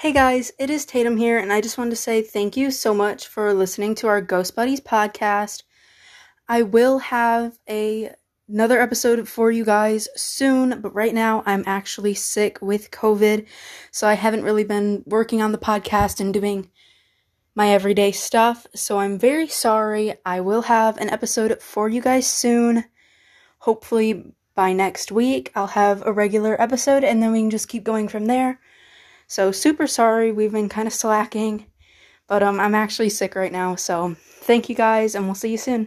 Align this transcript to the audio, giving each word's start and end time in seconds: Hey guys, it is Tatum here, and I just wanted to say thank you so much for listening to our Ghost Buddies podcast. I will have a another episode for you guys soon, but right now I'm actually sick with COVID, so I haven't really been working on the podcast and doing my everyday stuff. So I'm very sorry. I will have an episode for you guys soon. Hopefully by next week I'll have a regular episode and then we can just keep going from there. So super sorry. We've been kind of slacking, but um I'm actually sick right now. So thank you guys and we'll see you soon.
Hey 0.00 0.12
guys, 0.12 0.50
it 0.58 0.70
is 0.70 0.86
Tatum 0.86 1.18
here, 1.18 1.36
and 1.36 1.52
I 1.52 1.60
just 1.60 1.76
wanted 1.76 1.90
to 1.90 1.96
say 1.96 2.22
thank 2.22 2.56
you 2.56 2.70
so 2.70 2.94
much 2.94 3.26
for 3.26 3.52
listening 3.52 3.94
to 3.96 4.06
our 4.06 4.22
Ghost 4.22 4.56
Buddies 4.56 4.80
podcast. 4.80 5.64
I 6.48 6.62
will 6.62 7.00
have 7.00 7.58
a 7.68 8.10
another 8.48 8.80
episode 8.80 9.28
for 9.28 9.50
you 9.50 9.62
guys 9.62 10.08
soon, 10.16 10.80
but 10.80 10.94
right 10.94 11.12
now 11.12 11.42
I'm 11.44 11.64
actually 11.66 12.14
sick 12.14 12.62
with 12.62 12.90
COVID, 12.90 13.44
so 13.90 14.08
I 14.08 14.14
haven't 14.14 14.42
really 14.42 14.64
been 14.64 15.02
working 15.04 15.42
on 15.42 15.52
the 15.52 15.58
podcast 15.58 16.18
and 16.18 16.32
doing 16.32 16.70
my 17.54 17.68
everyday 17.68 18.10
stuff. 18.10 18.66
So 18.74 19.00
I'm 19.00 19.18
very 19.18 19.48
sorry. 19.48 20.14
I 20.24 20.40
will 20.40 20.62
have 20.62 20.96
an 20.96 21.10
episode 21.10 21.60
for 21.60 21.90
you 21.90 22.00
guys 22.00 22.26
soon. 22.26 22.84
Hopefully 23.58 24.32
by 24.54 24.72
next 24.72 25.12
week 25.12 25.52
I'll 25.54 25.66
have 25.66 26.02
a 26.06 26.12
regular 26.12 26.58
episode 26.58 27.04
and 27.04 27.22
then 27.22 27.32
we 27.32 27.40
can 27.40 27.50
just 27.50 27.68
keep 27.68 27.84
going 27.84 28.08
from 28.08 28.24
there. 28.24 28.60
So 29.30 29.52
super 29.52 29.86
sorry. 29.86 30.32
We've 30.32 30.50
been 30.50 30.68
kind 30.68 30.88
of 30.88 30.92
slacking, 30.92 31.66
but 32.26 32.42
um 32.42 32.58
I'm 32.58 32.74
actually 32.74 33.10
sick 33.10 33.36
right 33.36 33.52
now. 33.52 33.76
So 33.76 34.16
thank 34.18 34.68
you 34.68 34.74
guys 34.74 35.14
and 35.14 35.26
we'll 35.26 35.36
see 35.36 35.52
you 35.52 35.56
soon. 35.56 35.86